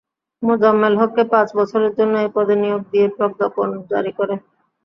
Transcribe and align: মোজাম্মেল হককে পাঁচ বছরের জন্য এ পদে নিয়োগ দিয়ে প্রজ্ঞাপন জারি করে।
মোজাম্মেল 0.43 0.93
হককে 1.01 1.23
পাঁচ 1.33 1.47
বছরের 1.57 1.91
জন্য 1.97 2.13
এ 2.19 2.35
পদে 2.35 2.55
নিয়োগ 2.61 2.81
দিয়ে 2.91 3.07
প্রজ্ঞাপন 3.15 3.67
জারি 3.91 4.11
করে। 4.17 4.35